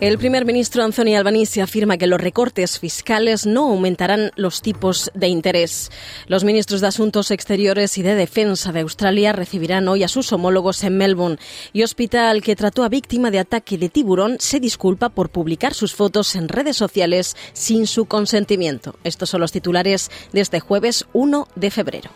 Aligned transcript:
El 0.00 0.16
primer 0.16 0.44
ministro 0.44 0.84
Anthony 0.84 1.16
Albanese 1.16 1.60
afirma 1.60 1.96
que 1.96 2.06
los 2.06 2.20
recortes 2.20 2.78
fiscales 2.78 3.46
no 3.46 3.70
aumentarán 3.70 4.30
los 4.36 4.62
tipos 4.62 5.10
de 5.12 5.26
interés. 5.26 5.90
Los 6.28 6.44
ministros 6.44 6.80
de 6.80 6.86
Asuntos 6.86 7.32
Exteriores 7.32 7.98
y 7.98 8.02
de 8.02 8.14
Defensa 8.14 8.70
de 8.70 8.78
Australia 8.78 9.32
recibirán 9.32 9.88
hoy 9.88 10.04
a 10.04 10.08
sus 10.08 10.32
homólogos 10.32 10.84
en 10.84 10.98
Melbourne 10.98 11.38
y 11.72 11.82
Hospital, 11.82 12.42
que 12.42 12.54
trató 12.54 12.84
a 12.84 12.88
víctima 12.88 13.32
de 13.32 13.40
ataque 13.40 13.76
de 13.76 13.88
tiburón, 13.88 14.36
se 14.38 14.60
disculpa 14.60 15.08
por 15.08 15.30
publicar 15.30 15.74
sus 15.74 15.96
fotos 15.96 16.36
en 16.36 16.46
redes 16.46 16.76
sociales 16.76 17.36
sin 17.52 17.88
su 17.88 18.04
consentimiento. 18.04 18.94
Estos 19.02 19.30
son 19.30 19.40
los 19.40 19.50
titulares 19.50 20.12
de 20.32 20.42
este 20.42 20.60
jueves 20.60 21.06
1 21.12 21.48
de 21.56 21.70
febrero. 21.72 22.10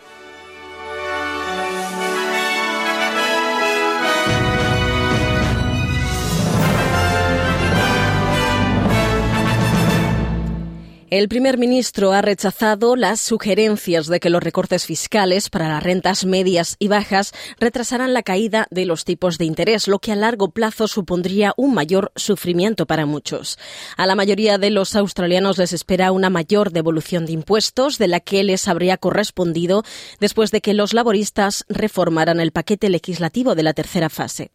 El 11.12 11.28
primer 11.28 11.58
ministro 11.58 12.12
ha 12.12 12.22
rechazado 12.22 12.96
las 12.96 13.20
sugerencias 13.20 14.06
de 14.06 14.18
que 14.18 14.30
los 14.30 14.42
recortes 14.42 14.86
fiscales 14.86 15.50
para 15.50 15.68
las 15.68 15.82
rentas 15.82 16.24
medias 16.24 16.76
y 16.78 16.88
bajas 16.88 17.34
retrasarán 17.60 18.14
la 18.14 18.22
caída 18.22 18.66
de 18.70 18.86
los 18.86 19.04
tipos 19.04 19.36
de 19.36 19.44
interés, 19.44 19.88
lo 19.88 19.98
que 19.98 20.12
a 20.12 20.16
largo 20.16 20.52
plazo 20.52 20.88
supondría 20.88 21.52
un 21.58 21.74
mayor 21.74 22.12
sufrimiento 22.16 22.86
para 22.86 23.04
muchos. 23.04 23.58
A 23.98 24.06
la 24.06 24.14
mayoría 24.14 24.56
de 24.56 24.70
los 24.70 24.96
australianos 24.96 25.58
les 25.58 25.74
espera 25.74 26.12
una 26.12 26.30
mayor 26.30 26.72
devolución 26.72 27.26
de 27.26 27.32
impuestos 27.32 27.98
de 27.98 28.08
la 28.08 28.20
que 28.20 28.42
les 28.42 28.66
habría 28.66 28.96
correspondido 28.96 29.82
después 30.18 30.50
de 30.50 30.62
que 30.62 30.72
los 30.72 30.94
laboristas 30.94 31.66
reformaran 31.68 32.40
el 32.40 32.52
paquete 32.52 32.88
legislativo 32.88 33.54
de 33.54 33.64
la 33.64 33.74
tercera 33.74 34.08
fase. 34.08 34.50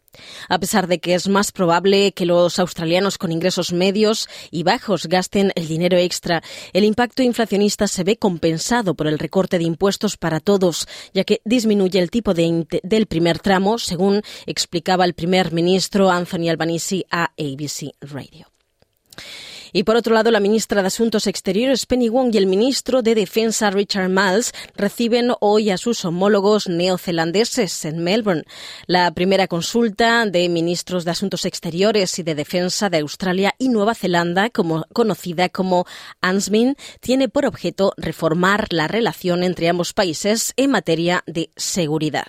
A 0.49 0.59
pesar 0.59 0.87
de 0.87 0.99
que 0.99 1.13
es 1.13 1.27
más 1.27 1.51
probable 1.51 2.11
que 2.13 2.25
los 2.25 2.59
australianos 2.59 3.17
con 3.17 3.31
ingresos 3.31 3.73
medios 3.73 4.27
y 4.51 4.63
bajos 4.63 5.07
gasten 5.07 5.51
el 5.55 5.67
dinero 5.67 5.97
extra, 5.97 6.43
el 6.73 6.83
impacto 6.83 7.23
inflacionista 7.23 7.87
se 7.87 8.03
ve 8.03 8.17
compensado 8.17 8.95
por 8.95 9.07
el 9.07 9.19
recorte 9.19 9.57
de 9.57 9.65
impuestos 9.65 10.17
para 10.17 10.39
todos, 10.39 10.87
ya 11.13 11.23
que 11.23 11.41
disminuye 11.45 11.99
el 11.99 12.09
tipo 12.09 12.33
de 12.33 12.65
del 12.83 13.07
primer 13.07 13.39
tramo, 13.39 13.77
según 13.77 14.21
explicaba 14.45 15.05
el 15.05 15.13
primer 15.13 15.51
ministro 15.51 16.09
Anthony 16.09 16.49
Albanese 16.49 17.05
a 17.11 17.31
ABC 17.37 17.91
Radio. 18.01 18.47
Y 19.73 19.83
por 19.83 19.95
otro 19.95 20.13
lado, 20.13 20.31
la 20.31 20.39
ministra 20.39 20.81
de 20.81 20.87
Asuntos 20.87 21.27
Exteriores 21.27 21.85
Penny 21.85 22.09
Wong 22.09 22.33
y 22.33 22.37
el 22.37 22.47
ministro 22.47 23.01
de 23.01 23.15
Defensa 23.15 23.69
Richard 23.69 24.09
Miles 24.09 24.53
reciben 24.75 25.31
hoy 25.39 25.69
a 25.69 25.77
sus 25.77 26.05
homólogos 26.05 26.67
neozelandeses 26.67 27.85
en 27.85 28.03
Melbourne. 28.03 28.43
La 28.85 29.11
primera 29.11 29.47
consulta 29.47 30.25
de 30.25 30.49
ministros 30.49 31.05
de 31.05 31.11
Asuntos 31.11 31.45
Exteriores 31.45 32.17
y 32.19 32.23
de 32.23 32.35
Defensa 32.35 32.89
de 32.89 32.99
Australia 32.99 33.53
y 33.57 33.69
Nueva 33.69 33.95
Zelanda, 33.95 34.49
conocida 34.49 35.49
como 35.49 35.85
ANSMIN, 36.21 36.75
tiene 36.99 37.29
por 37.29 37.45
objeto 37.45 37.93
reformar 37.97 38.67
la 38.71 38.87
relación 38.87 39.43
entre 39.43 39.69
ambos 39.69 39.93
países 39.93 40.53
en 40.55 40.71
materia 40.71 41.23
de 41.27 41.49
seguridad. 41.55 42.27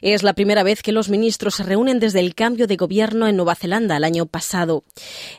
Es 0.00 0.22
la 0.22 0.32
primera 0.32 0.62
vez 0.62 0.82
que 0.82 0.92
los 0.92 1.08
ministros 1.08 1.56
se 1.56 1.62
reúnen 1.62 1.98
desde 2.00 2.20
el 2.20 2.34
cambio 2.34 2.66
de 2.66 2.76
gobierno 2.76 3.26
en 3.26 3.36
Nueva 3.36 3.54
Zelanda 3.54 3.96
el 3.96 4.04
año 4.04 4.26
pasado. 4.26 4.84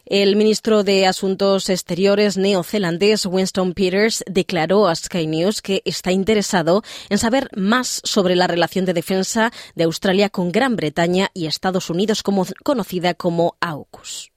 El 0.05 0.35
ministro 0.35 0.83
de 0.83 1.07
Asuntos 1.07 1.69
Exteriores 1.69 2.37
neozelandés 2.37 3.25
Winston 3.25 3.73
Peters 3.73 4.23
declaró 4.27 4.87
a 4.87 4.95
Sky 4.95 5.27
News 5.27 5.61
que 5.61 5.81
está 5.85 6.11
interesado 6.11 6.83
en 7.09 7.17
saber 7.17 7.49
más 7.55 8.01
sobre 8.03 8.35
la 8.35 8.47
relación 8.47 8.85
de 8.85 8.93
defensa 8.93 9.51
de 9.75 9.83
Australia 9.83 10.29
con 10.29 10.51
Gran 10.51 10.75
Bretaña 10.75 11.29
y 11.33 11.47
Estados 11.47 11.89
Unidos, 11.89 12.23
conocida 12.23 13.13
como 13.13 13.55
AUKUS. 13.59 14.31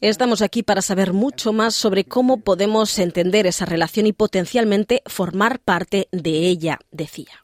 Estamos 0.00 0.42
aquí 0.42 0.62
para 0.62 0.82
saber 0.82 1.12
mucho 1.12 1.52
más 1.52 1.74
sobre 1.74 2.04
cómo 2.04 2.38
podemos 2.40 2.98
entender 2.98 3.46
esa 3.46 3.64
relación 3.64 4.06
y 4.06 4.12
potencialmente 4.12 5.02
formar 5.06 5.60
parte 5.60 6.08
de 6.12 6.48
ella, 6.48 6.78
decía. 6.90 7.42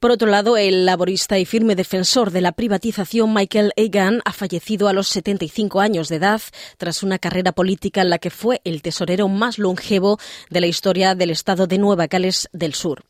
Por 0.00 0.12
otro 0.12 0.30
lado, 0.30 0.56
el 0.56 0.86
laborista 0.86 1.38
y 1.38 1.44
firme 1.44 1.76
defensor 1.76 2.30
de 2.30 2.40
la 2.40 2.52
privatización 2.52 3.34
Michael 3.34 3.74
Egan 3.76 4.22
ha 4.24 4.32
fallecido 4.32 4.88
a 4.88 4.94
los 4.94 5.08
75 5.08 5.78
años 5.78 6.08
de 6.08 6.16
edad 6.16 6.40
tras 6.78 7.02
una 7.02 7.18
carrera 7.18 7.52
política 7.52 8.00
en 8.00 8.08
la 8.08 8.16
que 8.16 8.30
fue 8.30 8.62
el 8.64 8.80
tesorero 8.80 9.28
más 9.28 9.58
longevo 9.58 10.18
de 10.48 10.62
la 10.62 10.68
historia 10.68 11.14
del 11.14 11.28
estado 11.28 11.66
de 11.66 11.76
Nueva 11.76 12.06
Gales 12.06 12.48
del 12.54 12.72
Sur. 12.72 13.04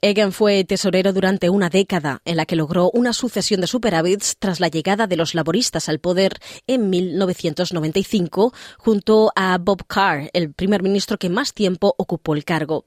Egan 0.00 0.30
fue 0.30 0.62
tesorero 0.62 1.12
durante 1.12 1.50
una 1.50 1.70
década 1.70 2.22
en 2.24 2.36
la 2.36 2.46
que 2.46 2.54
logró 2.54 2.88
una 2.94 3.12
sucesión 3.14 3.60
de 3.60 3.66
superávits 3.66 4.36
tras 4.38 4.60
la 4.60 4.68
llegada 4.68 5.08
de 5.08 5.16
los 5.16 5.34
laboristas 5.34 5.88
al 5.88 5.98
poder 5.98 6.38
en 6.68 6.88
1995 6.88 8.54
junto 8.78 9.32
a 9.34 9.58
Bob 9.58 9.88
Carr, 9.88 10.30
el 10.34 10.52
primer 10.52 10.84
ministro 10.84 11.18
que 11.18 11.30
más 11.30 11.52
tiempo 11.52 11.96
ocupó 11.98 12.36
el 12.36 12.44
cargo. 12.44 12.84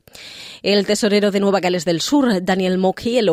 El 0.62 0.86
tesorero 0.86 1.32
de 1.32 1.42
Nueva 1.42 1.60
Gales 1.60 1.84
del 1.84 2.00
Sur, 2.00 2.42
Daniel 2.46 2.78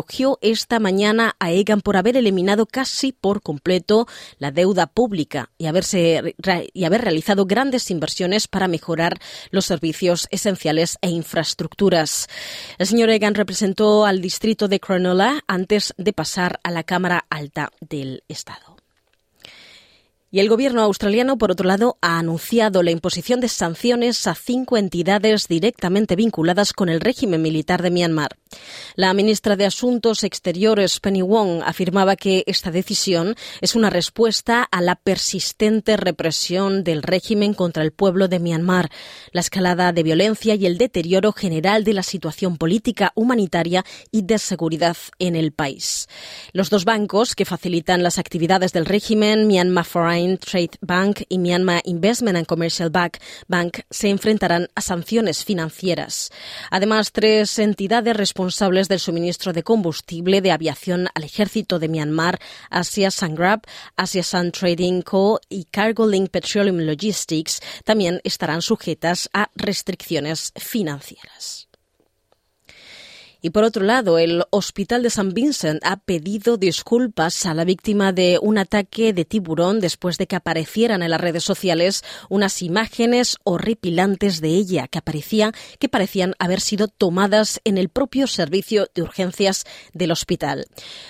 Mockey, 0.08 0.26
esta 0.41 0.78
mañana 0.78 1.36
a 1.38 1.52
Egan 1.52 1.80
por 1.80 1.96
haber 1.96 2.16
eliminado 2.16 2.66
casi 2.66 3.12
por 3.12 3.42
completo 3.42 4.06
la 4.38 4.50
deuda 4.50 4.86
pública 4.86 5.50
y, 5.58 5.66
haberse, 5.66 6.34
y 6.72 6.84
haber 6.84 7.02
realizado 7.02 7.46
grandes 7.46 7.91
inversiones 7.91 8.48
para 8.48 8.68
mejorar 8.68 9.18
los 9.50 9.66
servicios 9.66 10.26
esenciales 10.30 10.98
e 11.02 11.10
infraestructuras. 11.10 12.28
El 12.78 12.86
señor 12.86 13.10
Egan 13.10 13.34
representó 13.34 14.06
al 14.06 14.20
distrito 14.20 14.68
de 14.68 14.80
Cronulla 14.80 15.44
antes 15.47 15.94
de 15.98 16.12
pasar 16.12 16.60
a 16.62 16.70
la 16.70 16.84
Cámara 16.84 17.26
Alta 17.28 17.70
del 17.80 18.24
Estado. 18.28 18.78
Y 20.30 20.41
el 20.41 20.50
gobierno 20.50 20.82
australiano, 20.82 21.38
por 21.38 21.50
otro 21.50 21.66
lado, 21.66 21.97
ha 22.02 22.18
anunciado 22.18 22.82
la 22.82 22.91
imposición 22.91 23.41
de 23.41 23.48
sanciones 23.48 24.26
a 24.26 24.34
cinco 24.34 24.76
entidades 24.76 25.48
directamente 25.48 26.16
vinculadas 26.16 26.74
con 26.74 26.91
el 26.91 27.00
régimen 27.00 27.41
militar 27.41 27.80
de 27.80 27.91
Myanmar. 27.91 28.36
La 28.97 29.12
ministra 29.14 29.56
de 29.56 29.66
Asuntos 29.66 30.25
Exteriores, 30.25 31.00
Penny 31.00 31.22
Wong, 31.22 31.62
afirmaba 31.64 32.16
que 32.16 32.44
esta 32.47 32.70
decisión 32.70 33.34
es 33.60 33.75
una 33.75 33.91
respuesta 33.91 34.62
a 34.62 34.81
la 34.81 34.97
persistente 34.97 35.97
represión 35.97 36.84
del 36.84 37.03
régimen 37.03 37.54
contra 37.54 37.82
el 37.82 37.92
pueblo 37.92 38.28
de 38.28 38.38
Myanmar, 38.38 38.91
la 39.32 39.41
escalada 39.41 39.92
de 39.92 40.03
violencia 40.03 40.54
y 40.54 40.66
el 40.66 40.78
deterioro 40.78 41.32
general 41.32 41.84
de 41.84 41.92
la 41.92 42.03
situación 42.03 42.56
política, 42.56 43.12
humanitaria 43.14 43.84
y 44.10 44.22
de 44.22 44.38
seguridad 44.38 44.97
en 45.19 45.36
el 45.36 45.53
país. 45.53 46.09
Los 46.53 46.70
dos 46.70 46.84
bancos 46.84 47.34
que 47.34 47.44
facilitan 47.44 48.03
las 48.03 48.19
actividades 48.19 48.72
del 48.72 48.86
régimen, 48.86 49.47
Myanmar 49.47 49.84
Foreign 49.84 50.38
Trade 50.38 50.78
Bank 50.80 51.22
y 51.28 51.38
Myanmar 51.38 51.82
Investment 51.84 52.36
and 52.38 52.47
Commercial 52.47 52.91
Bank, 52.91 53.19
Bank 53.47 53.80
se 53.91 54.09
enfrentarán 54.09 54.69
a 54.75 54.80
sanciones 54.80 55.44
financieras. 55.44 56.30
Además, 56.70 57.12
tres 57.12 57.59
entidades 57.59 58.16
responsables 58.16 58.38
del 58.38 59.00
suministro 59.00 59.53
de 59.53 59.65
combustible 59.65 60.41
de 60.41 60.53
aviación 60.53 61.09
al 61.15 61.25
ejército 61.25 61.81
de 61.81 61.88
Myanmar, 61.88 62.38
Asia 62.71 63.10
Sangrab, 63.10 63.62
Asia 63.97 64.22
Sun 64.22 64.53
Trading 64.53 65.03
Co. 65.03 65.41
y 65.48 65.65
Cargo 65.65 66.07
Link 66.07 66.30
Petroleum 66.30 66.78
Logistics, 66.78 67.60
también 67.84 68.21
estarán 68.22 68.62
sujetas 68.62 69.28
a 69.33 69.51
restricciones 69.57 70.53
financieras. 70.54 71.67
Y 73.40 73.50
por 73.50 73.62
otro 73.62 73.84
lado, 73.84 74.18
el 74.18 74.42
Hospital 74.50 75.04
de 75.04 75.10
San 75.10 75.32
Vincent 75.32 75.80
ha 75.84 75.96
pedido 75.96 76.56
disculpas 76.56 77.46
a 77.46 77.54
la 77.54 77.64
víctima 77.64 78.12
de 78.12 78.40
un 78.42 78.58
ataque 78.58 79.12
de 79.12 79.24
tiburón 79.24 79.78
después 79.78 80.18
de 80.18 80.26
que 80.26 80.34
aparecieran 80.34 81.04
en 81.04 81.10
las 81.10 81.20
redes 81.20 81.44
sociales 81.44 82.02
unas 82.28 82.62
imágenes 82.62 83.36
horripilantes 83.44 84.40
de 84.40 84.48
ella 84.48 84.88
que 84.88 84.98
aparecían 84.98 85.52
que 85.78 85.88
parecían 85.88 86.34
haber 86.40 86.60
sido 86.60 86.88
tomadas 86.88 87.60
en 87.64 87.78
el 87.78 87.90
propio 87.90 88.26
servicio 88.26 88.88
de 88.92 89.02
urgencias 89.02 89.64
del 89.92 90.10
hospital. 90.10 90.66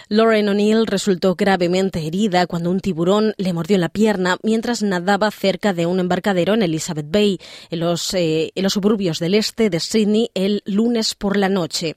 Lauren 0.09 0.51
O'Neill 0.51 0.87
resultó 0.87 1.35
gravemente 1.35 2.07
herida 2.07 2.47
cuando 2.47 2.71
un 2.71 2.81
tiburón 2.81 3.33
le 3.39 3.55
mordió 3.55 3.79
la 3.79 3.89
pierna 3.89 4.37
mientras 4.43 4.83
nadaba 4.83 5.31
cerca 5.31 5.73
de 5.73 5.87
un 5.87 5.99
embarcadero 5.99 6.53
en 6.53 6.63
Elizabeth 6.63 7.11
Bay, 7.11 7.39
en 7.71 7.81
los, 7.81 8.13
eh, 8.13 8.53
en 8.55 8.63
los 8.63 8.75
suburbios 8.75 9.19
del 9.19 9.35
este 9.35 9.71
de 9.71 9.81
Sydney, 9.81 10.31
el 10.35 10.63
lunes 10.67 11.15
por 11.15 11.39
la 11.39 11.49
noche. 11.49 11.97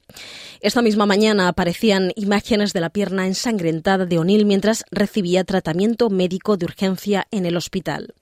Esta 0.62 0.83
misma 0.83 1.07
mañana 1.07 1.47
aparecían 1.47 2.12
imágenes 2.15 2.71
de 2.71 2.81
la 2.81 2.91
pierna 2.91 3.25
ensangrentada 3.25 4.06
de 4.06 4.19
O'Neill 4.19 4.45
mientras 4.45 4.85
recibía 4.91 5.44
tratamiento 5.44 6.12
médico 6.12 6.56
de 6.56 6.65
urgencia 6.65 7.27
en 7.31 7.47
el 7.47 7.57
hospital. 7.57 8.13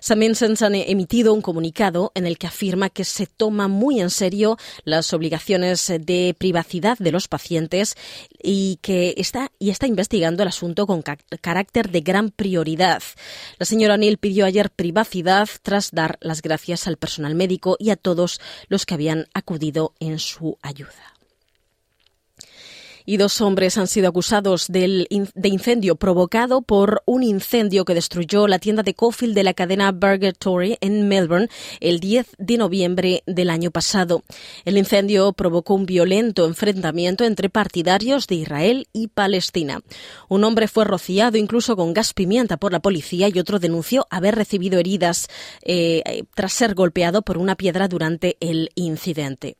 Sam 0.00 0.20
Vincent 0.20 0.62
ha 0.62 0.68
emitido 0.68 1.34
un 1.34 1.42
comunicado 1.42 2.10
en 2.14 2.26
el 2.26 2.38
que 2.38 2.46
afirma 2.46 2.88
que 2.88 3.04
se 3.04 3.26
toma 3.26 3.68
muy 3.68 4.00
en 4.00 4.08
serio 4.08 4.56
las 4.84 5.12
obligaciones 5.12 5.92
de 6.00 6.34
privacidad 6.38 6.96
de 6.98 7.12
los 7.12 7.28
pacientes 7.28 7.96
y 8.42 8.78
que 8.80 9.14
está, 9.18 9.50
investigando 9.60 10.42
el 10.42 10.48
asunto 10.48 10.86
con 10.86 11.02
carácter 11.02 11.90
de 11.90 12.00
gran 12.00 12.30
prioridad. 12.30 13.02
La 13.58 13.66
señora 13.66 13.94
O'Neill 13.94 14.16
pidió 14.16 14.46
ayer 14.46 14.70
privacidad 14.70 15.50
tras 15.62 15.90
dar 15.90 16.16
las 16.22 16.40
gracias 16.40 16.86
al 16.86 16.96
personal 16.96 17.34
médico 17.34 17.76
y 17.78 17.90
a 17.90 17.96
todos 17.96 18.40
los 18.68 18.86
que 18.86 18.94
habían 18.94 19.26
acudido 19.34 19.92
en 20.00 20.18
su 20.18 20.58
ayuda 20.62 21.13
y 23.06 23.16
dos 23.16 23.40
hombres 23.40 23.78
han 23.78 23.86
sido 23.86 24.08
acusados 24.08 24.66
de 24.68 25.06
incendio 25.42 25.96
provocado 25.96 26.62
por 26.62 27.02
un 27.06 27.22
incendio 27.22 27.84
que 27.84 27.94
destruyó 27.94 28.46
la 28.48 28.58
tienda 28.58 28.82
de 28.82 28.94
Cofield 28.94 29.34
de 29.34 29.44
la 29.44 29.54
cadena 29.54 29.92
Burger 29.92 30.34
Tory 30.34 30.78
en 30.80 31.08
Melbourne 31.08 31.48
el 31.80 32.00
10 32.00 32.26
de 32.38 32.56
noviembre 32.56 33.22
del 33.26 33.50
año 33.50 33.70
pasado. 33.70 34.22
El 34.64 34.78
incendio 34.78 35.32
provocó 35.32 35.74
un 35.74 35.86
violento 35.86 36.46
enfrentamiento 36.46 37.24
entre 37.24 37.50
partidarios 37.50 38.26
de 38.26 38.36
Israel 38.36 38.88
y 38.92 39.08
Palestina. 39.08 39.80
Un 40.28 40.44
hombre 40.44 40.68
fue 40.68 40.84
rociado 40.84 41.36
incluso 41.36 41.76
con 41.76 41.94
gas 41.94 42.14
pimienta 42.14 42.56
por 42.56 42.72
la 42.72 42.80
policía 42.80 43.28
y 43.28 43.38
otro 43.38 43.58
denunció 43.58 44.06
haber 44.10 44.34
recibido 44.34 44.78
heridas 44.78 45.28
eh, 45.62 46.24
tras 46.34 46.52
ser 46.52 46.74
golpeado 46.74 47.22
por 47.22 47.38
una 47.38 47.56
piedra 47.56 47.88
durante 47.88 48.36
el 48.40 48.70
incidente. 48.74 49.56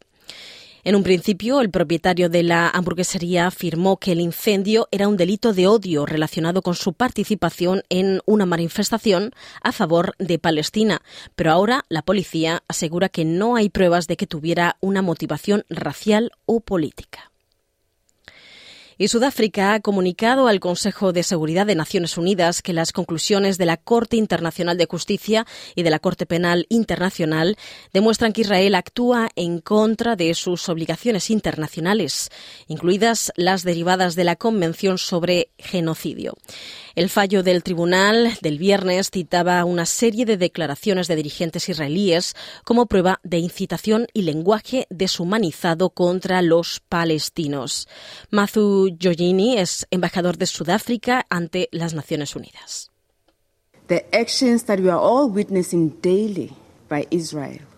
En 0.86 0.96
un 0.96 1.02
principio, 1.02 1.62
el 1.62 1.70
propietario 1.70 2.28
de 2.28 2.42
la 2.42 2.68
hamburguesería 2.68 3.46
afirmó 3.46 3.96
que 3.96 4.12
el 4.12 4.20
incendio 4.20 4.86
era 4.90 5.08
un 5.08 5.16
delito 5.16 5.54
de 5.54 5.66
odio 5.66 6.04
relacionado 6.04 6.60
con 6.60 6.74
su 6.74 6.92
participación 6.92 7.82
en 7.88 8.20
una 8.26 8.44
manifestación 8.44 9.30
a 9.62 9.72
favor 9.72 10.14
de 10.18 10.38
Palestina, 10.38 11.00
pero 11.36 11.52
ahora 11.52 11.86
la 11.88 12.02
policía 12.02 12.64
asegura 12.68 13.08
que 13.08 13.24
no 13.24 13.56
hay 13.56 13.70
pruebas 13.70 14.06
de 14.08 14.18
que 14.18 14.26
tuviera 14.26 14.76
una 14.80 15.00
motivación 15.00 15.64
racial 15.70 16.32
o 16.44 16.60
política. 16.60 17.33
Y 18.96 19.08
Sudáfrica 19.08 19.74
ha 19.74 19.80
comunicado 19.80 20.46
al 20.46 20.60
Consejo 20.60 21.12
de 21.12 21.22
Seguridad 21.22 21.66
de 21.66 21.74
Naciones 21.74 22.16
Unidas 22.16 22.62
que 22.62 22.72
las 22.72 22.92
conclusiones 22.92 23.58
de 23.58 23.66
la 23.66 23.76
Corte 23.76 24.16
Internacional 24.16 24.78
de 24.78 24.86
Justicia 24.86 25.46
y 25.74 25.82
de 25.82 25.90
la 25.90 25.98
Corte 25.98 26.26
Penal 26.26 26.66
Internacional 26.68 27.56
demuestran 27.92 28.32
que 28.32 28.42
Israel 28.42 28.74
actúa 28.74 29.28
en 29.34 29.60
contra 29.60 30.14
de 30.14 30.32
sus 30.34 30.68
obligaciones 30.68 31.30
internacionales, 31.30 32.30
incluidas 32.68 33.32
las 33.36 33.64
derivadas 33.64 34.14
de 34.14 34.24
la 34.24 34.36
Convención 34.36 34.98
sobre 34.98 35.50
Genocidio. 35.58 36.34
El 36.94 37.08
fallo 37.08 37.42
del 37.42 37.64
tribunal 37.64 38.38
del 38.40 38.56
viernes 38.56 39.10
citaba 39.10 39.64
una 39.64 39.84
serie 39.84 40.24
de 40.24 40.36
declaraciones 40.36 41.08
de 41.08 41.16
dirigentes 41.16 41.68
israelíes 41.68 42.34
como 42.64 42.86
prueba 42.86 43.18
de 43.24 43.38
incitación 43.38 44.06
y 44.12 44.22
lenguaje 44.22 44.86
deshumanizado 44.90 45.90
contra 45.90 46.40
los 46.40 46.80
palestinos. 46.88 47.88
Mathu 48.30 48.96
Giorgini 48.96 49.58
es 49.58 49.88
embajador 49.90 50.38
de 50.38 50.46
Sudáfrica 50.46 51.26
ante 51.30 51.68
las 51.72 51.94
Naciones 51.94 52.36
Unidas. 52.36 52.92
The 53.88 54.06
actions 54.12 54.64
that 54.64 54.78
we 54.78 54.88
are 54.88 55.00
all 55.00 55.28
witnessing 55.28 56.00
daily 56.00 56.52
by 56.88 57.08
Israel 57.10 57.73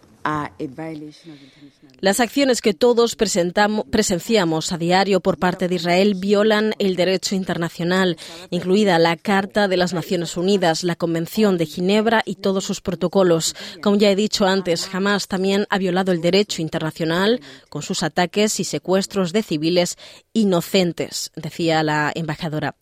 las 2.01 2.21
acciones 2.21 2.61
que 2.61 2.75
todos 2.75 3.17
presenciamos 3.17 4.73
a 4.73 4.79
diario 4.79 5.21
por 5.21 5.39
parte 5.39 5.69
de 5.69 5.77
Israel 5.77 6.15
violan 6.15 6.75
el 6.79 6.97
derecho 6.97 7.35
internacional, 7.35 8.17
incluida 8.51 8.99
la 8.99 9.17
Carta 9.17 9.69
de 9.69 9.77
las 9.77 9.95
Naciones 9.95 10.37
Unidas, 10.37 10.85
la 10.85 10.97
Convención 10.97 11.59
de 11.59 11.67
Ginebra 11.67 12.23
y 12.27 12.37
todos 12.37 12.65
sus 12.65 12.81
protocolos. 12.81 13.55
Como 13.83 13.97
ya 13.97 14.11
he 14.11 14.17
dicho 14.17 14.47
antes, 14.47 14.93
Hamas 14.93 15.29
también 15.29 15.67
ha 15.71 15.79
violado 15.79 16.13
el 16.13 16.21
derecho 16.21 16.61
internacional 16.61 17.41
con 17.69 17.83
sus 17.83 18.03
ataques 18.03 18.59
y 18.61 18.65
secuestros 18.65 19.33
de 19.33 19.43
civiles 19.43 19.97
inocentes, 20.33 21.31
decía 21.37 21.83
la 21.83 22.13
embajadora. 22.15 22.77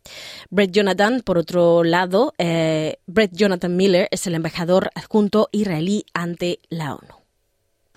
Brett 0.51 0.71
Jonathan, 0.73 1.21
por 1.23 1.39
otro 1.39 1.85
lado, 1.85 2.33
eh, 2.39 2.99
Brett 3.07 3.33
Jonathan 3.33 3.77
Miller 3.77 4.09
es 4.11 4.27
el 4.27 4.35
embajador 4.35 4.91
adjunto 4.95 5.49
israelí 5.53 6.05
ante 6.15 6.61
la 6.69 6.95
ONU. 6.95 7.25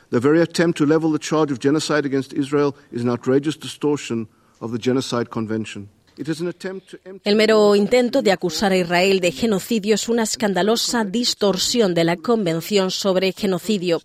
The 0.10 0.20
very 0.20 0.42
attempt 0.42 0.78
to 0.78 0.86
level 0.86 1.12
the 1.12 1.20
charge 1.20 1.52
of 1.52 1.60
genocide 1.60 2.06
against 2.06 2.34
Israel 2.34 2.76
is 2.92 3.04
an 3.04 3.10
outrageous 3.10 3.58
distortion 3.60 4.28
of 4.62 4.72
the 4.72 4.80
Genocide 4.80 5.30
Convention. 5.30 5.90
El 7.24 7.36
mero 7.36 7.76
intento 7.76 8.24
de 8.24 8.32
acusar 8.32 8.72
a 8.72 8.78
Israel 8.78 9.20
de 9.20 9.32
genocidio 9.32 9.94
es 9.94 10.10
una 10.10 10.24
escandalosa 10.24 11.06
distorsión 11.06 11.94
de 11.94 12.04
la 12.04 12.18
Convención 12.18 12.90
sobre 12.90 13.34
Genocidio. 13.34 14.02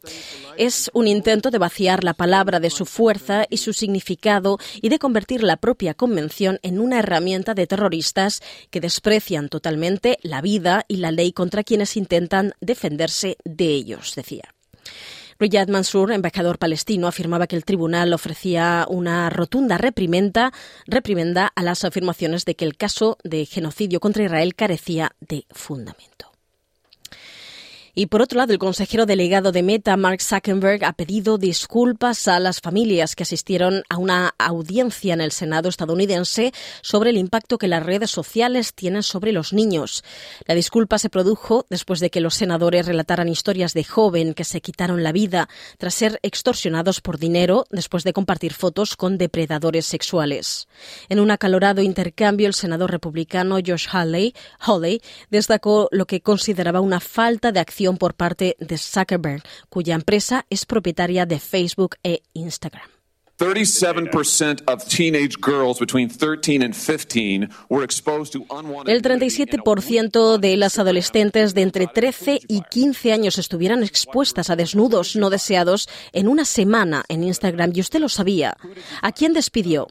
Es 0.59 0.91
un 0.93 1.09
intento 1.09 1.51
de 1.51 1.57
vaciar 1.57 2.05
la 2.05 2.13
palabra 2.13 2.61
de 2.61 2.69
su 2.69 2.85
fuerza 2.85 3.47
y 3.49 3.57
su 3.57 3.73
significado 3.73 4.59
y 4.83 4.91
de 4.91 4.99
convertir 4.99 5.43
la 5.43 5.57
propia 5.57 5.95
Convención 5.95 6.59
en 6.63 6.81
una 6.81 6.99
herramienta 6.99 7.55
de 7.55 7.67
terroristas 7.67 8.43
que 8.71 8.81
desprecian 8.81 9.49
totalmente 9.49 10.19
la 10.23 10.43
vida 10.43 10.85
y 10.89 10.97
la 10.97 11.13
ley 11.13 11.33
contra 11.33 11.65
quienes 11.65 11.97
intentan 11.97 12.53
defenderse 12.61 13.39
de 13.45 13.69
ellos, 13.69 14.13
decía. 14.15 14.55
Riyad 15.43 15.67
Mansour, 15.67 16.12
embajador 16.12 16.56
palestino, 16.56 17.09
afirmaba 17.09 17.49
que 17.49 17.56
el 17.56 17.65
tribunal 17.65 18.12
ofrecía 18.12 18.87
una 18.89 19.29
rotunda 19.29 19.77
reprimenda, 19.77 20.53
reprimenda 20.87 21.50
a 21.56 21.65
las 21.65 21.85
afirmaciones 21.85 22.44
de 22.44 22.55
que 22.55 22.65
el 22.65 22.77
caso 22.77 23.19
de 23.25 23.44
genocidio 23.44 23.99
contra 23.99 24.23
Israel 24.23 24.55
carecía 24.55 25.11
de 25.19 25.44
fundamento. 25.50 26.31
Y 27.94 28.06
por 28.06 28.23
otro 28.23 28.39
lado, 28.39 28.55
el 28.55 28.59
consejero 28.59 29.05
delegado 29.05 29.53
de 29.53 29.62
Meta, 29.62 29.99
Mark 29.99 30.23
Zuckerberg, 30.23 30.83
ha 30.83 30.94
pedido 30.94 31.37
disculpas 31.37 32.27
a 32.27 32.41
las 32.41 32.62
familias 32.62 33.15
que 33.15 33.25
asistieron 33.25 33.83
a 33.91 33.99
una 33.99 34.35
audiencia 34.39 35.12
en 35.12 35.21
el 35.21 35.31
Senado 35.31 35.69
estadounidense 35.69 36.55
sobre 36.81 37.11
el 37.11 37.19
impacto 37.19 37.59
que 37.59 37.69
las 37.69 37.85
redes 37.85 38.11
sociales 38.11 38.73
tienen 38.73 39.03
sobre 39.03 39.33
los 39.33 39.53
niños. 39.53 40.05
La 40.47 40.55
disculpa 40.55 40.97
se 40.97 41.11
produjo 41.11 41.67
después 41.69 42.00
de 42.00 42.09
que 42.09 42.23
los 42.23 42.33
senadores 42.33 42.87
relataran 42.87 43.29
historias 43.29 43.75
de 43.75 43.85
joven 43.85 44.33
que 44.33 44.44
se 44.44 44.62
quitaron 44.62 45.03
la 45.03 45.12
vida 45.12 45.50
tras 45.77 45.93
ser 45.93 46.19
extorsionados 46.23 47.03
por 47.03 47.19
dinero 47.19 47.67
después 47.69 48.05
de 48.05 48.15
compartir 48.15 48.55
fotos 48.55 48.97
con 48.97 49.19
depredadores 49.19 49.85
sexuales. 49.85 50.67
En 51.11 51.21
un 51.21 51.31
acalorado 51.31 51.83
intercambio, 51.83 52.47
el 52.47 52.55
senador 52.55 52.91
republicano 52.91 53.56
Josh 53.56 53.89
Hawley, 53.93 54.35
Hawley 54.61 55.03
destacó 55.29 55.91
lo 55.93 56.06
que 56.06 56.22
consideraba 56.22 56.81
una 56.81 56.99
falta 56.99 57.53
de 57.53 57.61
acción 57.61 57.81
por 57.96 58.15
parte 58.15 58.56
de 58.58 58.79
Zuckerberg, 58.79 59.43
cuya 59.69 59.94
empresa 59.94 60.46
es 60.51 60.65
propietaria 60.67 61.27
de 61.27 61.41
Facebook 61.41 61.96
e 62.03 62.22
Instagram. 62.32 62.89
El 68.86 69.03
37% 69.03 70.39
de 70.39 70.56
las 70.56 70.79
adolescentes 70.79 71.53
de 71.55 71.62
entre 71.62 71.89
13 71.89 72.41
y 72.46 72.62
15 72.70 73.12
años 73.12 73.39
estuvieran 73.39 73.82
expuestas 73.82 74.48
a 74.48 74.55
desnudos 74.55 75.17
no 75.17 75.29
deseados 75.29 75.89
en 76.12 76.29
una 76.29 76.44
semana 76.44 77.05
en 77.08 77.24
Instagram 77.24 77.72
y 77.74 77.81
usted 77.81 77.98
lo 77.98 78.08
sabía. 78.08 78.56
¿A 79.01 79.10
quién 79.10 79.32
despidió? 79.32 79.89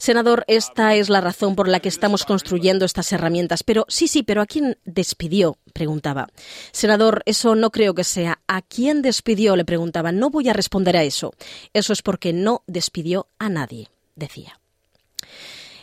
Senador, 0.00 0.44
esta 0.48 0.94
es 0.94 1.10
la 1.10 1.20
razón 1.20 1.54
por 1.54 1.68
la 1.68 1.78
que 1.78 1.90
estamos 1.90 2.24
construyendo 2.24 2.86
estas 2.86 3.12
herramientas. 3.12 3.62
Pero 3.62 3.84
sí, 3.88 4.08
sí, 4.08 4.22
pero 4.22 4.40
¿a 4.40 4.46
quién 4.46 4.78
despidió? 4.86 5.58
preguntaba. 5.74 6.28
Senador, 6.72 7.22
eso 7.26 7.54
no 7.54 7.70
creo 7.70 7.94
que 7.94 8.02
sea. 8.02 8.40
¿A 8.48 8.62
quién 8.62 9.02
despidió? 9.02 9.56
le 9.56 9.66
preguntaba. 9.66 10.10
No 10.10 10.30
voy 10.30 10.48
a 10.48 10.54
responder 10.54 10.96
a 10.96 11.04
eso. 11.04 11.34
Eso 11.74 11.92
es 11.92 12.00
porque 12.00 12.32
no 12.32 12.62
despidió 12.66 13.28
a 13.38 13.50
nadie, 13.50 13.88
decía. 14.16 14.59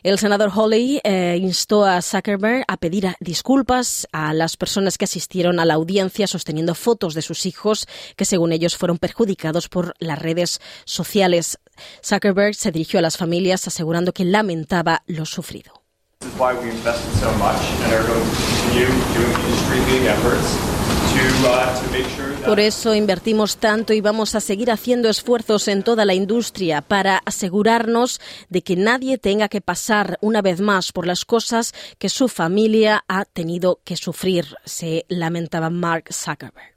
El 0.07 0.17
senador 0.19 0.51
Hawley 0.55 1.01
eh, 1.03 1.37
instó 1.37 1.83
a 1.83 2.01
Zuckerberg 2.01 2.63
a 2.69 2.77
pedir 2.77 3.13
disculpas 3.19 4.07
a 4.13 4.33
las 4.33 4.55
personas 4.55 4.97
que 4.97 5.03
asistieron 5.03 5.59
a 5.59 5.65
la 5.65 5.73
audiencia 5.73 6.27
sosteniendo 6.27 6.75
fotos 6.75 7.13
de 7.13 7.21
sus 7.21 7.45
hijos 7.45 7.89
que, 8.15 8.23
según 8.23 8.53
ellos, 8.53 8.77
fueron 8.77 8.99
perjudicados 8.99 9.67
por 9.67 9.95
las 9.99 10.17
redes 10.17 10.61
sociales. 10.85 11.59
Zuckerberg 12.01 12.55
se 12.55 12.71
dirigió 12.71 12.99
a 12.99 13.01
las 13.01 13.17
familias 13.17 13.67
asegurando 13.67 14.13
que 14.13 14.23
lamentaba 14.23 15.03
lo 15.07 15.25
sufrido. 15.25 15.73
Por 22.45 22.59
eso 22.59 22.95
invertimos 22.95 23.57
tanto 23.57 23.93
y 23.93 23.99
vamos 23.99 24.33
a 24.33 24.39
seguir 24.39 24.71
haciendo 24.71 25.09
esfuerzos 25.09 25.67
en 25.67 25.83
toda 25.83 26.05
la 26.05 26.13
industria 26.13 26.81
para 26.81 27.17
asegurarnos 27.25 28.21
de 28.49 28.61
que 28.61 28.75
nadie 28.75 29.17
tenga 29.17 29.49
que 29.49 29.59
pasar 29.59 30.17
una 30.21 30.41
vez 30.41 30.61
más 30.61 30.93
por 30.93 31.05
las 31.05 31.25
cosas 31.25 31.73
que 31.97 32.09
su 32.09 32.29
familia 32.29 33.03
ha 33.07 33.25
tenido 33.25 33.81
que 33.83 33.97
sufrir, 33.97 34.55
se 34.63 35.05
lamentaba 35.09 35.69
Mark 35.69 36.05
Zuckerberg. 36.13 36.73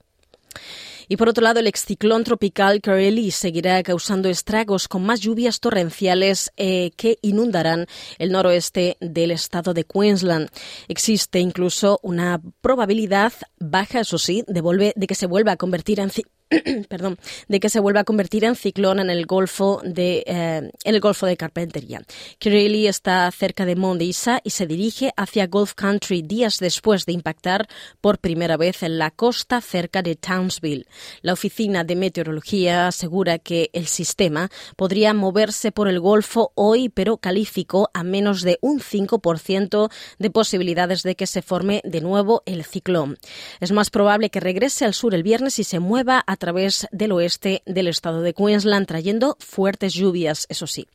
Y 1.12 1.16
por 1.16 1.28
otro 1.28 1.42
lado, 1.42 1.58
el 1.58 1.66
exciclón 1.66 2.22
tropical 2.22 2.80
Kareli 2.80 3.32
seguirá 3.32 3.82
causando 3.82 4.28
estragos 4.28 4.86
con 4.86 5.02
más 5.02 5.18
lluvias 5.18 5.58
torrenciales 5.58 6.52
eh, 6.56 6.92
que 6.96 7.18
inundarán 7.20 7.86
el 8.18 8.30
noroeste 8.30 8.96
del 9.00 9.32
estado 9.32 9.74
de 9.74 9.82
Queensland. 9.82 10.50
Existe 10.86 11.40
incluso 11.40 11.98
una 12.04 12.40
probabilidad 12.60 13.32
baja, 13.58 14.02
eso 14.02 14.18
sí, 14.18 14.44
de, 14.46 14.92
de 14.94 15.06
que 15.08 15.16
se 15.16 15.26
vuelva 15.26 15.50
a 15.50 15.56
convertir 15.56 15.98
en 15.98 16.10
perdón, 16.88 17.18
de 17.48 17.60
que 17.60 17.68
se 17.68 17.78
vuelva 17.78 18.00
a 18.00 18.04
convertir 18.04 18.44
en 18.44 18.56
ciclón 18.56 18.98
en 18.98 19.08
el 19.08 19.26
Golfo 19.26 19.80
de, 19.84 20.24
eh, 20.26 20.70
en 20.84 20.94
el 20.94 21.00
Golfo 21.00 21.26
de 21.26 21.36
Carpintería. 21.36 22.02
Kirili 22.38 22.88
está 22.88 23.30
cerca 23.30 23.64
de 23.64 23.76
Mondisa 23.76 24.40
y 24.42 24.50
se 24.50 24.66
dirige 24.66 25.12
hacia 25.16 25.46
Gulf 25.46 25.74
Country 25.74 26.22
días 26.22 26.58
después 26.58 27.06
de 27.06 27.12
impactar 27.12 27.68
por 28.00 28.18
primera 28.18 28.56
vez 28.56 28.82
en 28.82 28.98
la 28.98 29.10
costa 29.12 29.60
cerca 29.60 30.02
de 30.02 30.16
Townsville. 30.16 30.86
La 31.22 31.34
Oficina 31.34 31.84
de 31.84 31.94
Meteorología 31.94 32.88
asegura 32.88 33.38
que 33.38 33.70
el 33.72 33.86
sistema 33.86 34.50
podría 34.76 35.14
moverse 35.14 35.70
por 35.70 35.86
el 35.86 36.00
Golfo 36.00 36.50
hoy, 36.56 36.88
pero 36.88 37.18
calificó 37.18 37.90
a 37.94 38.02
menos 38.02 38.42
de 38.42 38.58
un 38.60 38.80
5% 38.80 39.90
de 40.18 40.30
posibilidades 40.30 41.04
de 41.04 41.14
que 41.14 41.28
se 41.28 41.42
forme 41.42 41.80
de 41.84 42.00
nuevo 42.00 42.42
el 42.46 42.64
ciclón. 42.64 43.18
Es 43.60 43.70
más 43.70 43.90
probable 43.90 44.30
que 44.30 44.40
regrese 44.40 44.84
al 44.84 44.94
sur 44.94 45.14
el 45.14 45.22
viernes 45.22 45.58
y 45.60 45.64
se 45.64 45.78
mueva 45.78 46.24
a 46.26 46.39
través 46.40 46.88
del 46.90 47.12
oeste 47.12 47.62
del 47.66 47.86
estado 47.86 48.22
de 48.22 48.34
Queensland, 48.34 48.88
trayendo 48.88 49.36
fuertes 49.38 49.94
lluvias, 49.94 50.46
eso 50.48 50.66
sí. 50.66 50.88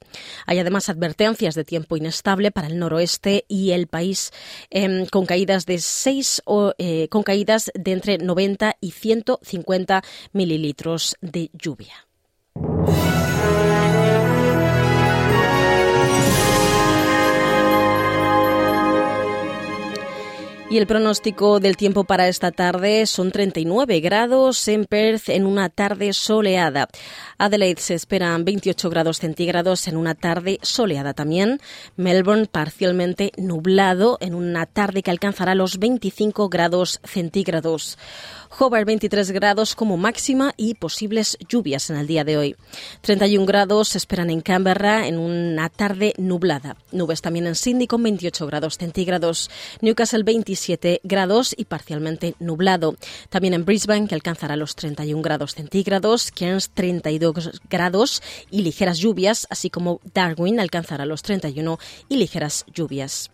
Hay 0.46 0.60
además 0.60 0.90
advertencias 0.90 1.56
de 1.56 1.64
tiempo 1.64 1.96
inestable 1.96 2.52
para 2.52 2.68
el 2.68 2.78
noroeste 2.78 3.46
y 3.48 3.72
el 3.72 3.88
país 3.88 4.32
em, 4.70 5.06
con 5.06 5.26
caídas 5.26 5.66
de 5.66 5.80
seis 5.80 6.42
o 6.44 6.74
eh, 6.78 7.08
con 7.08 7.24
caídas 7.24 7.72
de 7.74 7.94
entre 7.94 8.18
90 8.18 8.76
y 8.82 8.92
150 8.92 10.04
mililitros 10.34 11.16
de 11.22 11.50
lluvia. 11.54 11.94
Y 20.68 20.80
el 20.80 20.88
pronóstico 20.88 21.60
del 21.60 21.78
tiempo 21.78 22.06
para 22.06 22.28
esta 22.28 22.52
tarde 22.52 23.06
son 23.06 23.32
39 23.32 24.00
grados 24.00 24.68
en 24.68 24.86
Perth 24.86 25.30
en 25.30 25.46
una 25.46 25.70
tarde 25.70 26.12
soleada. 26.12 26.88
Adelaide 27.38 27.80
se 27.80 27.94
esperan 27.94 28.46
28 28.46 28.90
grados 28.90 29.20
centígrados 29.20 29.88
en 29.88 29.96
una 29.96 30.16
tarde 30.16 30.58
soleada 30.64 31.14
también. 31.14 31.62
Melbourne 31.98 32.48
parcialmente 32.48 33.32
nublado 33.38 34.18
en 34.22 34.34
una 34.34 34.66
tarde 34.66 35.04
que 35.04 35.12
alcanzará 35.12 35.54
los 35.54 35.78
25 35.78 36.50
grados 36.50 37.00
centígrados. 37.04 38.00
Hobart 38.58 38.86
23 38.86 39.32
grados 39.32 39.76
como 39.76 39.98
máxima 39.98 40.54
y 40.56 40.76
posibles 40.76 41.38
lluvias 41.50 41.90
en 41.90 41.98
el 41.98 42.08
día 42.08 42.24
de 42.24 42.38
hoy. 42.38 42.56
31 43.02 43.46
grados 43.46 43.90
se 43.90 43.98
esperan 43.98 44.30
en 44.30 44.40
Canberra 44.40 45.08
en 45.08 45.18
una 45.18 45.68
tarde 45.70 46.14
nublada. 46.18 46.78
Nubes 46.92 47.22
también 47.22 47.48
en 47.48 47.56
Sydney 47.56 47.88
con 47.88 48.02
28 48.02 48.48
grados 48.48 48.78
centígrados. 48.78 49.50
Newcastle 49.82 50.24
27 50.24 51.02
grados 51.04 51.54
y 51.58 51.66
parcialmente 51.66 52.36
nublado. 52.40 52.96
También 53.30 53.54
en 53.54 53.66
Brisbane 53.66 54.08
que 54.08 54.16
alcanzará 54.16 54.56
los 54.56 54.76
31 54.76 55.22
grados 55.22 55.56
centígrados. 55.56 56.32
Cairns 56.32 56.70
32 56.70 57.62
grados 57.70 58.24
y 58.52 58.62
ligeras 58.62 59.00
lluvias, 59.00 59.48
así 59.50 59.70
como 59.70 60.00
Darwin 60.14 60.62
alcanzará 60.62 61.06
los 61.06 61.24
31 61.24 61.78
y 62.08 62.18
ligeras 62.18 62.66
lluvias. 62.74 63.32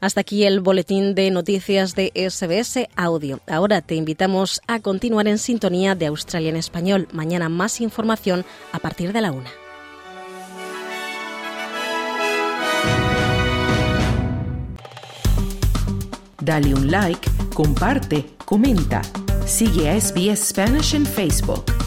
Hasta 0.00 0.20
aquí 0.20 0.44
el 0.44 0.60
boletín 0.60 1.14
de 1.14 1.30
noticias 1.30 1.94
de 1.94 2.12
SBS 2.14 2.88
Audio. 2.96 3.40
Ahora 3.46 3.80
te 3.80 3.94
invitamos 3.94 4.60
a 4.66 4.80
continuar 4.80 5.28
en 5.28 5.38
sintonía 5.38 5.94
de 5.94 6.06
Australia 6.06 6.50
en 6.50 6.56
Español. 6.56 7.08
Mañana 7.12 7.48
más 7.48 7.80
información 7.80 8.44
a 8.72 8.78
partir 8.78 9.12
de 9.12 9.20
la 9.20 9.32
una. 9.32 9.50
Dale 16.40 16.74
un 16.74 16.90
like, 16.90 17.30
comparte, 17.54 18.26
comenta. 18.44 19.02
Sigue 19.46 19.90
a 19.90 20.00
SBS 20.00 20.48
Spanish 20.48 20.94
en 20.94 21.06
Facebook. 21.06 21.81